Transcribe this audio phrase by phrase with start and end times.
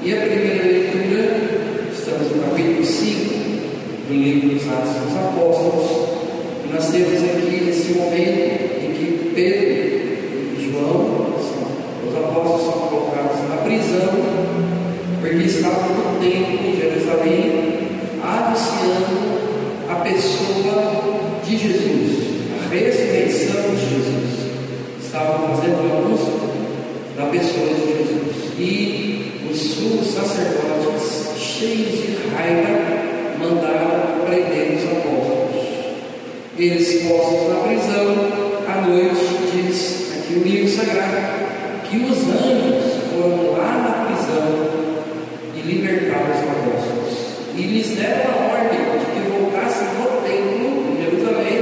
[0.00, 3.34] E a primeira leitura, estamos no capítulo 5
[4.06, 6.08] do livro dos Atos dos Apóstolos.
[6.72, 9.68] Nós temos aqui esse momento em que Pedro
[10.56, 11.34] e João,
[12.06, 14.08] os apóstolos, são colocados na prisão,
[15.20, 17.88] porque estavam no templo em Jerusalém,
[18.22, 19.18] anunciando
[19.90, 24.52] a pessoa de Jesus, a ressurreição de Jesus.
[25.04, 26.38] Estavam fazendo o anúncio
[27.16, 28.28] da pessoa de Jesus.
[28.60, 29.18] E
[29.50, 32.68] os sumos sacerdotes, cheios de raiva,
[33.38, 35.66] mandaram prender os apóstolos.
[36.58, 38.14] Eles postos na prisão,
[38.68, 44.48] à noite, diz aqui o livro sagrado, que os anjos foram lá na prisão
[45.56, 47.14] e libertaram os apóstolos.
[47.56, 51.58] E lhes deram a ordem de que voltassem ao templo em Jerusalém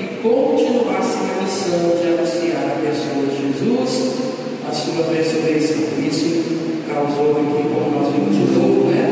[0.00, 1.44] e continuassem a
[1.78, 4.12] missão de anunciar a pessoa de Jesus
[4.68, 5.78] a sua ressurreição.
[6.04, 6.44] Isso
[6.92, 9.04] causou aqui, como nós vimos de novo, né?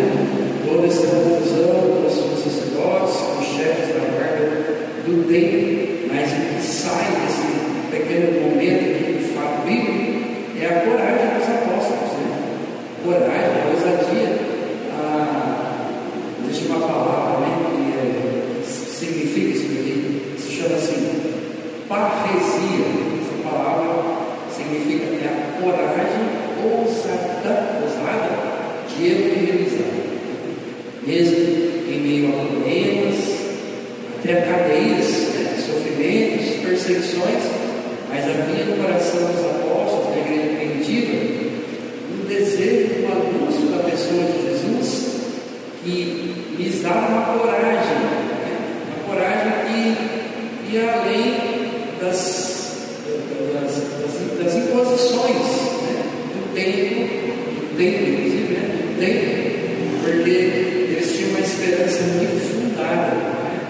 [0.67, 4.45] toda essa confusão com os sacerdotes, com os chefes da guarda
[5.07, 5.87] do templo.
[6.13, 7.47] Mas o que sai desse
[7.91, 10.27] pequeno momento aqui do fato bíblico
[10.61, 12.13] é a coragem dos apóstolos.
[12.19, 12.27] Né?
[13.05, 14.57] Coragem, a ousadia.
[14.93, 15.73] A,
[16.45, 21.17] existe uma palavra né, que é, significa isso aqui, se chama assim,
[21.89, 22.87] parresia.
[23.23, 24.17] Essa palavra
[24.51, 26.27] significa ter a coragem
[26.65, 28.31] ousada, ousada
[28.89, 29.87] de evangelizar.
[31.07, 31.37] Mesmo
[31.89, 33.17] em meio a problemas,
[34.19, 37.43] até cadeias, né, sofrimentos, perseguições,
[38.09, 41.17] mas havia no coração dos apóstolos, da igreja primitiva,
[42.13, 45.17] um desejo do anúncio da pessoa de Jesus
[45.85, 48.59] que lhes dava uma coragem, né,
[48.97, 49.57] uma coragem
[50.73, 51.35] ia além
[52.01, 52.73] das,
[53.55, 53.83] das,
[54.43, 55.37] das imposições
[55.83, 56.03] né,
[56.35, 57.01] do tempo,
[57.61, 59.27] do tempo, inclusive, né, do tempo,
[60.03, 63.15] porque eles tinham uma esperança muito fundada.
[63.15, 63.61] Né,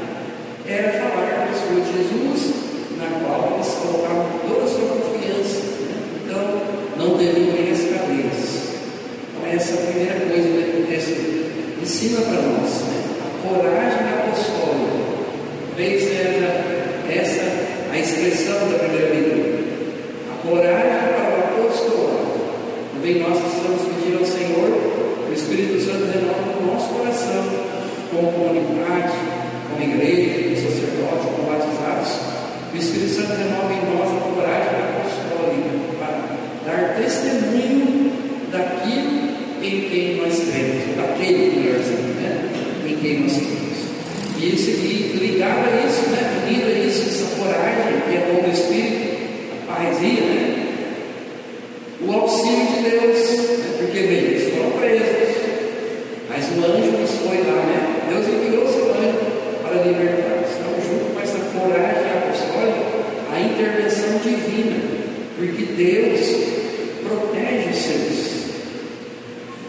[0.67, 2.55] era falar da pessoa de Jesus,
[2.99, 5.61] na qual eles colocavam toda a sua confiança.
[5.83, 6.63] Né, então,
[6.97, 8.57] não deviam ir às cadeias.
[9.31, 12.71] Então, essa é a primeira coisa né, que o texto ensina para nós.
[12.83, 15.07] Né, a coragem apostólica.
[15.77, 16.77] Talvez seja
[17.11, 17.43] essa
[17.93, 19.67] a expressão da primeira leitura.
[20.43, 22.37] Coragem para o apostolado.
[22.95, 27.45] Também nós precisamos pedir ao Senhor o Espírito Santo renova o nosso coração,
[28.11, 29.13] como comunidade,
[29.69, 32.11] como igreja, como sacerdote, como batizados.
[32.73, 38.13] O Espírito Santo renova em nós a coragem apostólica para dar testemunho
[38.53, 41.81] daquilo em quem nós cremos, daquele melhor
[42.23, 42.51] né?
[42.87, 43.66] em quem nós cremos.
[44.39, 46.43] E isso e ligado a isso, né?
[46.47, 49.17] Unido a isso, essa coragem que é bom do Espírito,
[49.63, 50.67] a parresia, né?
[52.03, 53.75] O auxílio de Deus, né?
[53.79, 55.37] porque bem, eles foram presos,
[56.29, 58.03] mas o anjo nos foi lá, né?
[58.11, 59.19] Deus enviou seu anjo
[59.63, 60.51] para libertar-nos.
[60.51, 62.97] Então, junto com essa coragem apostólica,
[63.33, 64.81] a intervenção divina,
[65.37, 66.21] porque Deus
[67.03, 68.37] protege os seus.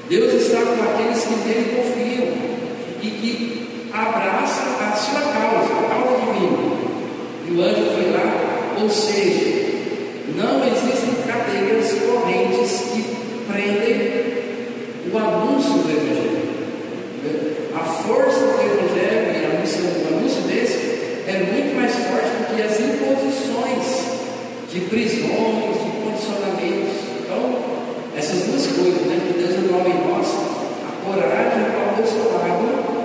[0.10, 2.28] Deus está com aqueles que nele confiam
[3.02, 3.58] e que
[3.94, 6.58] abraça a sua causa, a causa divina.
[7.48, 9.58] E o anjo foi lá, ou seja,
[10.36, 13.04] não existem cadeias correntes que
[13.52, 14.28] prendem
[15.12, 16.48] o anúncio do Evangelho.
[17.76, 20.78] A força do Evangelho e anúncio, o anúncio desse
[21.28, 24.18] é muito mais forte do que as imposições
[24.72, 26.94] de prisões, de condicionamentos.
[27.24, 27.78] Então,
[28.16, 30.28] essas duas coisas, né, que Deus renova em nós,
[30.86, 32.98] a coragem para o apostolado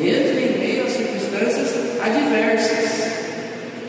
[0.00, 3.12] mesmo em meio a circunstâncias adversas,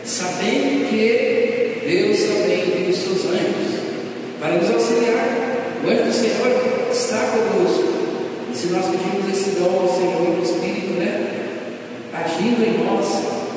[0.04, 3.80] sabendo que Deus também envia os seus anjos
[4.40, 5.28] para nos auxiliar.
[5.79, 7.84] O anjo do Senhor está conosco.
[8.52, 11.26] E se nós pedimos esse dom ao Senhor do Espírito, né?
[12.12, 13.06] Agindo em nós,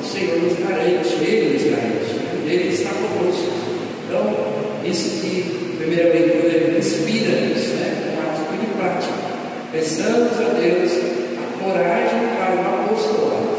[0.00, 3.52] o Senhor nos garante, Ele nos garante, Ele está conosco.
[4.06, 4.34] Então,
[4.84, 8.14] isso que a primeira leitura inspira-nos, né?
[8.14, 9.14] Um ato muito prático.
[9.72, 10.92] Peçamos a Deus
[11.38, 13.58] a coragem para o apostolado,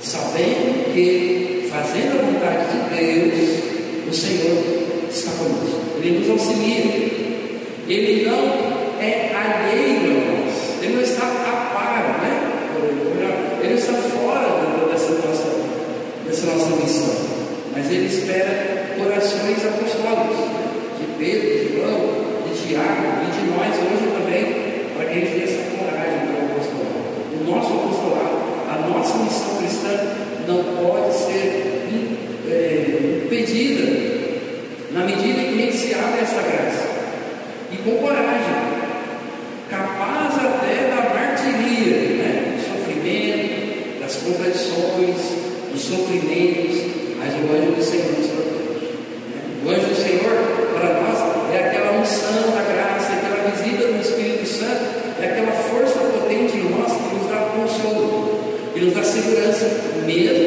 [0.00, 5.80] sabendo que, fazendo a vontade de Deus, o Senhor está conosco.
[6.02, 7.11] Ele nos auxilia.
[7.88, 10.82] Ele não é alheio a nós.
[10.82, 12.52] Ele não está a par, né?
[13.62, 15.48] Ele está fora dessa nossa,
[16.24, 17.14] dessa nossa missão.
[17.74, 20.62] Mas ele espera corações apostólicos, né?
[21.00, 21.98] de Pedro, de João,
[22.46, 24.44] de Tiago e de nós hoje também,
[24.96, 27.02] para que a gente tenha essa coragem para o apostolado.
[27.40, 28.36] O nosso apostolado,
[28.70, 29.94] a nossa missão cristã
[30.46, 31.88] não pode ser
[32.48, 34.12] é, impedida
[34.92, 36.91] na medida em que a gente se abre essa graça
[37.72, 38.54] e com coragem,
[39.70, 42.54] capaz até da martiria, né?
[42.54, 45.16] do sofrimento, das contradições,
[45.72, 46.82] dos sofrimentos,
[47.18, 48.92] mas o anjo do Senhor nos protege.
[49.32, 49.40] Né?
[49.64, 54.00] O anjo do Senhor, para nós, é aquela unção da graça, é aquela visita do
[54.00, 59.02] Espírito Santo, é aquela força potente em nós que nos dá consolo, que nos dá
[59.02, 59.64] segurança,
[60.04, 60.41] mesmo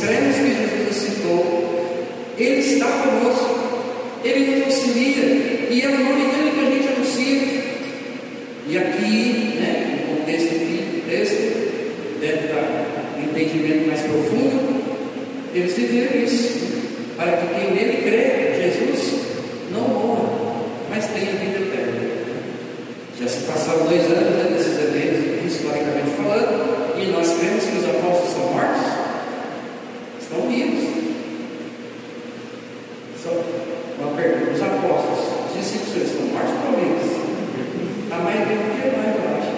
[0.00, 1.40] cremos que Jesus ressuscitou,
[2.38, 3.58] Ele está conosco,
[4.24, 5.24] Ele nos auxilia,
[5.70, 7.60] e é o nome dele que a gente anuncia.
[8.68, 14.80] E aqui, né, no contexto aqui texto, dentro do entendimento mais profundo,
[15.52, 16.60] eles viveram isso,
[17.16, 19.20] para que quem nele crê, Jesus,
[19.72, 20.30] não morra,
[20.88, 22.10] mas tenha vida eterna.
[23.20, 27.84] Já se passaram dois anos né, desses eventos, historicamente falando, e nós cremos que os
[27.84, 28.86] apóstolos são mortos?
[30.20, 30.84] Estão vivos.
[33.22, 33.30] Só
[33.98, 37.20] uma pergunta: os apóstolos, os discípulos estão mortos ou vivos?
[38.12, 39.50] A maioria não quer mais, eu acho.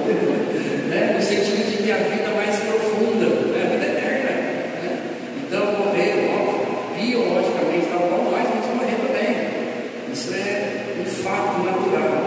[0.89, 1.15] né?
[1.17, 3.63] No sentido de que a vida mais profunda, né?
[3.65, 4.31] a vida eterna.
[4.83, 4.99] Né?
[5.47, 9.33] Então, morrer, óbvio, biologicamente, tal qual nós vamos morrer também.
[10.13, 12.25] Isso é um fato natural,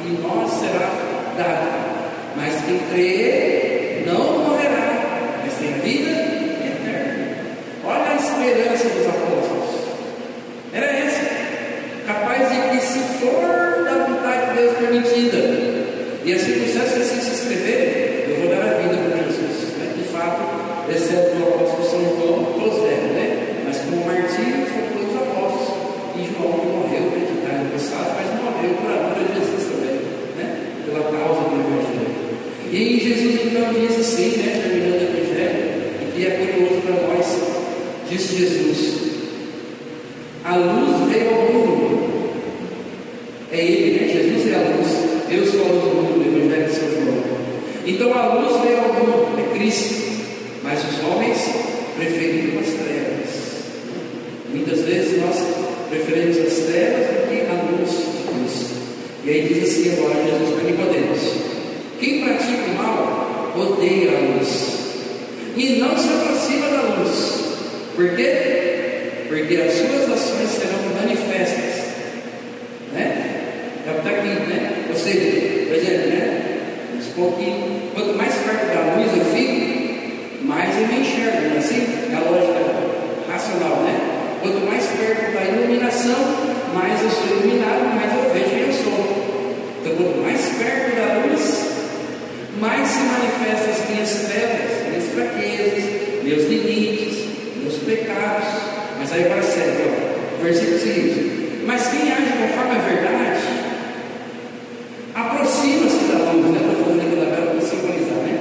[0.00, 0.90] que nós será
[1.36, 1.88] dado.
[2.36, 7.36] Mas quem crê não morrerá, mas tem vida eterna.
[7.84, 9.68] Olha a esperança dos apóstolos.
[10.72, 11.26] Era essa,
[12.06, 15.38] capaz de que se for da vontade de Deus permitida,
[16.24, 19.72] e as circunstâncias assim se escreverem, eu vou dar a vida para Jesus.
[19.78, 19.94] Né?
[19.96, 20.44] De fato,
[20.92, 23.64] exceto o apóstolo São João, todos deram, né?
[23.64, 25.68] Mas como martírio foram todos os apóstolos,
[26.16, 30.04] e João que morreu, acreditar no passado, mas morreu por amor a Jesus também,
[30.36, 30.44] né?
[30.84, 32.12] Pela causa do Evangelho.
[32.70, 34.60] E em Jesus então diz assim, né?
[34.62, 35.64] Terminando o Evangelho,
[36.02, 37.26] e que é curioso para nós,
[38.10, 38.94] disse Jesus.
[40.44, 42.30] A luz veio ao mundo.
[43.50, 44.12] É Ele, né?
[44.12, 44.88] Jesus é a luz.
[45.28, 47.38] Eu sou a luz do mundo, do Evangelho de São João.
[47.84, 49.94] Então a luz veio ao mundo, é Cristo.
[50.62, 51.38] Mas os homens
[51.96, 53.28] preferiram as trevas.
[54.50, 55.36] Muitas vezes nós
[55.90, 58.78] preferimos as trevas do que a luz de Cristo.
[59.24, 61.20] E aí diz assim agora Jesus para Nicodemos:
[61.98, 64.78] Quem pratica o mal odeia a luz
[65.56, 67.37] e não se aproxima da luz.
[67.98, 69.26] Por quê?
[69.26, 71.82] Porque as suas ações serão manifestas.
[72.92, 73.82] Né?
[73.82, 74.84] Que está aqui, né?
[74.88, 76.60] Ou seja, por exemplo, né?
[77.16, 81.88] Pouquinho, quanto mais perto da luz eu fico, mais eu me enxergo, não é assim?
[82.12, 83.98] É a lógica racional, né?
[84.42, 86.14] Quanto mais perto da iluminação,
[86.72, 89.64] mais eu sou iluminado, mais eu vejo quem eu sou.
[89.80, 91.68] Então, quanto mais perto da luz,
[92.60, 95.84] mais se manifestam as minhas trevas, minhas fraquezas,
[96.22, 96.97] meus limites,
[97.88, 98.46] pecados.
[98.98, 101.62] Mas aí agora segue, ó, versículo seguinte.
[101.66, 103.40] Mas quem age conforme a verdade,
[105.14, 106.60] aproxima-se da luz, né?
[106.60, 108.38] Estou falando aqui da vela para simbolizar, né?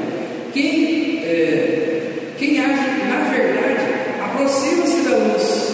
[0.53, 3.85] Quem, é, quem age na verdade,
[4.23, 5.67] aproxima-se da luz.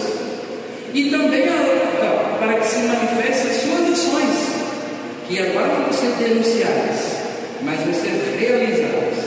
[0.92, 4.54] E também a, para que se manifestem as suas ações,
[5.26, 7.14] que agora não vão ser denunciadas,
[7.62, 9.24] mas vão ser realizadas.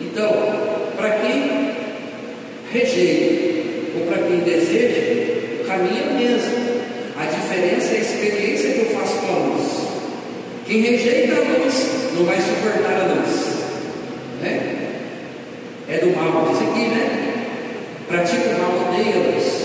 [0.00, 0.30] Então,
[0.96, 1.68] para quem
[2.72, 6.68] rejeita ou para quem deseja, o caminho é o mesmo.
[7.18, 9.88] A diferença é a experiência que eu faço com a luz.
[10.68, 13.56] Quem rejeita a luz não vai suportar a luz.
[14.42, 14.90] Né?
[15.88, 17.34] É do mal, diz aqui, né?
[18.06, 19.62] Pratica o mal, odeia a luz.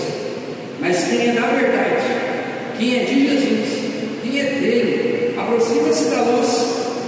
[0.80, 2.04] Mas quem é da verdade,
[2.78, 3.68] quem é de Jesus,
[4.22, 6.48] quem é dele, aproxima-se da luz,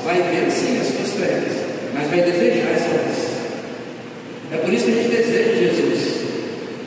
[0.05, 1.53] vai ver sim as suas trevas,
[1.95, 4.63] mas vai desejar essa luz.
[4.63, 6.27] por isso que a gente deseja Jesus.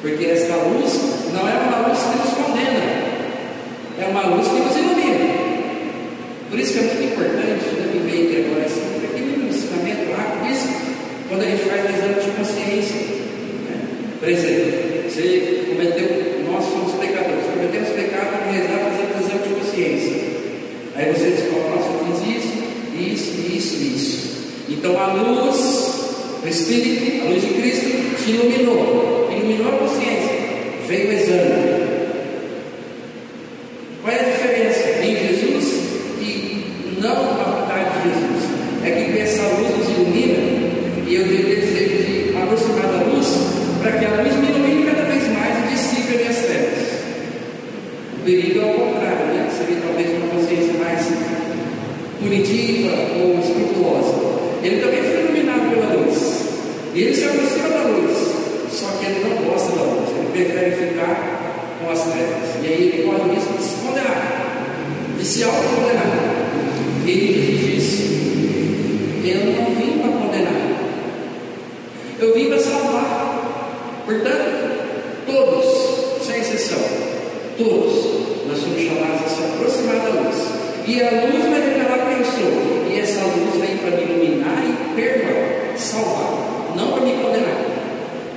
[0.04, 0.94] Porque esta luz
[1.34, 2.86] não é uma luz que nos condena,
[4.00, 5.40] é uma luz que nos ilumina.
[6.50, 10.12] Por isso que é muito importante, né, me veio aqui agora assim, um pequeno ensinamento
[10.18, 10.68] rápido, isso,
[11.30, 12.96] quando gente faz o exame de consciência.
[13.00, 13.82] Né?
[14.20, 20.30] Por exemplo, você cometeu, nós somos pecadores, cometemos pecado, e rezar fazendo exame de consciência.
[20.96, 22.54] Aí você descobre, nossa, eu fiz isso,
[22.98, 24.20] isso, isso, isso.
[24.70, 26.00] Então a luz
[26.42, 30.36] o Espírito, a luz de Cristo, te iluminou, iluminou a consciência.
[30.88, 31.90] Veio o exame.
[34.02, 35.66] Qual é a diferença em Jesus
[36.22, 37.39] e não
[41.20, 43.28] e eu tenho desejo de aproximar da luz
[43.82, 46.80] para que a luz me ilumine cada vez mais e dissipe as minhas trevas.
[48.20, 49.50] O perigo é o contrário, né?
[49.52, 51.08] Seria talvez uma consciência mais
[52.20, 54.30] punitiva ou escrupulosa.
[54.64, 56.40] Ele também foi iluminado pela luz.
[56.94, 58.18] E ele se aproxima da luz.
[58.72, 60.10] Só que ele não gosta da luz.
[60.10, 62.64] Ele prefere ficar com as trevas.
[62.64, 64.56] E aí ele corre o risco de se condenar,
[65.18, 66.48] de se autocondenar.
[67.06, 68.10] E ele diz:
[69.26, 70.70] Eu não vim para condenar.
[72.20, 74.04] Eu vim para salvar.
[74.06, 76.80] Portanto, todos, sem exceção,
[77.58, 80.36] todos, nós somos chamados a se aproximar da luz.
[80.90, 82.90] E a luz vai revelar quem sou.
[82.90, 87.62] E essa luz vem para me iluminar e perdoar, salvar, não para me condenar,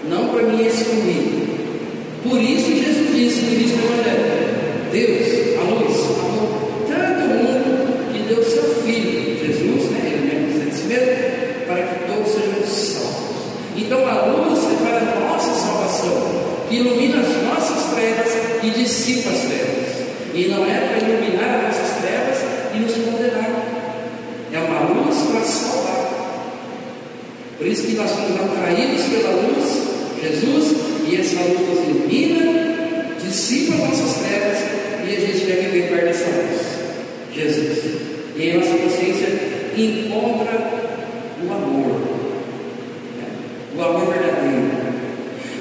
[0.07, 1.49] não para me excluir.
[2.23, 4.43] Por isso Jesus disse no início do Evangelho:
[4.93, 10.13] Deus, a luz, amou tanto o mundo que deu seu Filho, Jesus, né?
[10.13, 13.33] Ele mesmo dizendo si mesmo, para que todos sejam salvos.
[13.79, 18.31] Então a luz é para a nossa salvação, que ilumina as nossas trevas
[18.63, 19.83] e dissipa as trevas.
[20.35, 22.39] E não é para iluminar as nossas trevas
[22.75, 23.51] e nos condenar.
[24.51, 25.83] É uma luz para salvar.
[27.63, 29.83] Por isso que nós somos atraídos pela luz,
[30.21, 30.77] Jesus,
[31.09, 34.59] e essa luz nos ilumina, dissipa as nossas trevas
[35.07, 36.61] e a gente deve viver dessa luz.
[37.33, 37.79] Jesus.
[38.37, 39.29] E a nossa consciência
[39.79, 40.59] encontra
[41.41, 42.01] o amor.
[43.17, 43.27] Né?
[43.79, 44.73] O amor verdadeiro.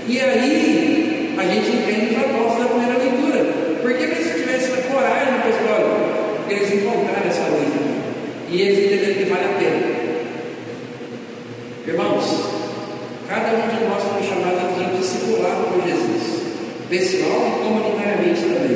[0.07, 3.53] E aí a gente entende os apóstolos da primeira leitura.
[3.79, 5.33] Por que, eles tivessem a coragem?
[5.43, 7.69] Porque eles encontraram essa luz.
[8.49, 10.01] E eles entenderam que vale a pena.
[11.91, 12.23] Irmãos,
[13.27, 16.43] cada um de nós foi chamado a fazer um discipulado por Jesus,
[16.91, 18.75] pessoal e comunitariamente também.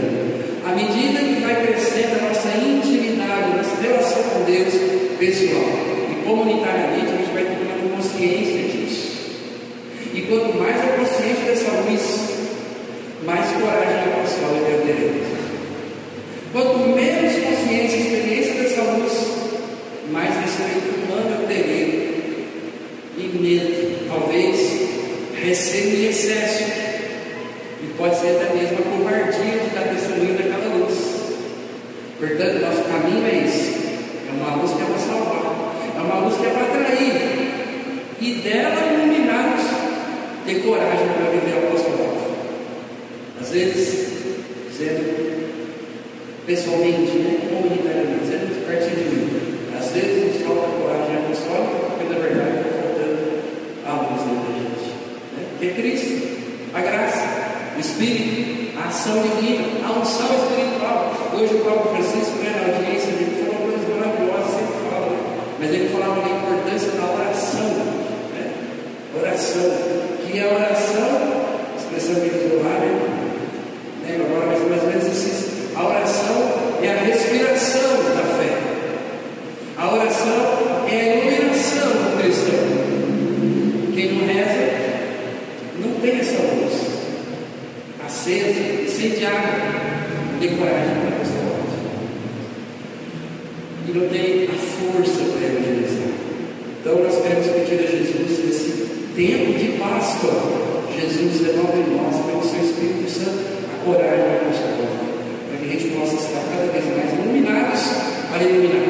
[0.66, 4.74] À medida que vai crescendo a nossa intimidade, a nossa relação com Deus,
[5.20, 5.66] pessoal
[6.10, 9.36] e comunitariamente, a gente vai tomando consciência disso.
[10.14, 12.02] E quanto mais eu consciente dessa luz,
[13.26, 15.24] mais coragem apostólica eu terei.
[16.54, 19.12] Quanto menos consciência e experiência dessa luz,
[20.10, 22.46] mais respeito humano eu terei.
[23.18, 24.58] E medo, talvez,
[25.34, 26.85] receio em excesso.
[27.98, 31.16] Pode ser até mesmo a covardia de dar testemunho daquela luz.
[32.20, 33.86] Portanto, nosso caminho é esse.
[34.28, 35.76] É uma luz que é para salvar.
[35.96, 37.46] É uma luz que é para atrair.
[38.20, 39.66] E dela iluminados,
[40.46, 42.36] ter coragem para viver o apostolado.
[43.40, 44.08] Às vezes,
[44.70, 45.26] dizendo
[46.46, 47.40] pessoalmente, né?
[47.50, 49.56] comunitariamente, dizendo pertinho de mim.
[49.78, 53.24] Às vezes nos falta coragem apostólica, porque na verdade está faltando
[53.86, 54.86] a luz da gente.
[55.36, 55.42] Né?
[55.52, 56.25] Porque Cristo, a
[57.76, 61.14] o Espírito, a ação divina, a unção espiritual.
[61.34, 65.18] Hoje o Papa Francisco, né, na audiência, ele falou coisas maravilhosas, sempre fala, né?
[65.60, 67.70] mas ele falava da importância da oração.
[68.32, 68.54] Né?
[69.20, 69.72] Oração,
[70.24, 71.12] que a oração,
[71.78, 73.16] expressão que ele né?
[74.08, 75.46] Lembra agora mais ou menos isso?
[75.76, 77.82] A oração é a respiração
[78.16, 78.58] da fé.
[79.78, 82.64] A oração é a iluminação do cristão.
[83.94, 84.66] Quem não reza
[85.80, 86.96] não tem essa luz
[88.26, 89.38] acesa, incendiada,
[90.32, 91.40] não tem coragem para essa
[93.88, 96.10] E não tem a força para evangelizar.
[96.80, 98.72] Então nós queremos pedir a Jesus nesse
[99.16, 100.66] tempo de Páscoa.
[101.00, 103.46] Jesus renova em nós, pelo seu Espírito Santo,
[104.06, 107.82] para que a gente possa estar cada vez mais iluminados
[108.30, 108.86] para iluminar.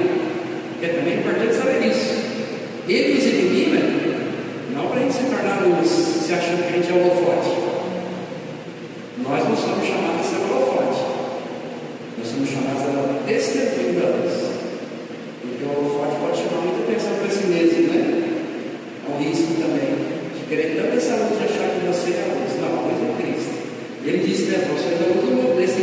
[0.82, 2.26] É também importante saber isso.
[2.88, 3.80] Ele nos ilumina
[4.76, 7.50] não para a gente se tornar luz, se achando que a gente é holofote.
[9.24, 11.02] Nós não somos chamados a ser holofote.
[12.18, 14.34] Nós somos chamados a testemunho da luz.
[15.42, 18.02] Porque o holofote pode chamar muita atenção para si mesmo, né?
[19.08, 19.96] É um risco também
[20.36, 22.45] de querer tanto essa luz de achar que você é luz.
[24.06, 24.08] Cristo.
[24.08, 24.68] Ele disse, né?
[24.70, 25.82] Nós somos a luz do mundo, nesse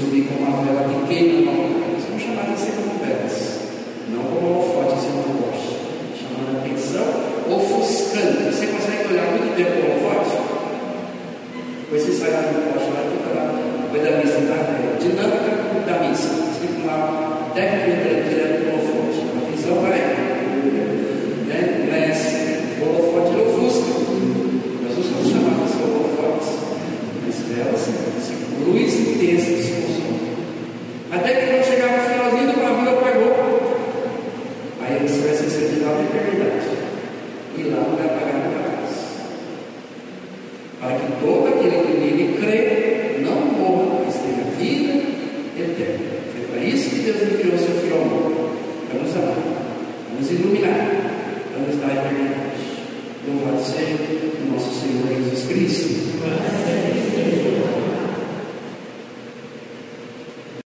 [0.00, 2.00] subir com uma vela pequena na montanha.
[2.00, 3.60] São chamadas circunvelas,
[4.08, 5.76] não como holofotes assim, e holofotes.
[6.16, 7.04] Chamando a atenção,
[7.52, 8.48] ofuscando.
[8.48, 10.40] Você consegue olhar muito tempo o holofote?
[11.84, 13.44] Depois você sai do holofote lá e fica lá.
[13.84, 14.58] Depois da missa, tá?
[14.98, 15.52] Dinâmica
[15.84, 16.28] da missa.
[16.48, 19.20] Você tem uma técnica direto do holofote.
[19.20, 19.99] A visão vai
[29.46, 29.70] vezes.
[31.08, 31.49] Por Até que